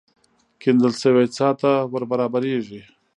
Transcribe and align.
کېندل 0.61 0.93
شوې 1.01 1.25
څاه 1.35 1.53
ته 1.61 1.71
ور 1.91 2.03
برابرېږي. 2.11 2.81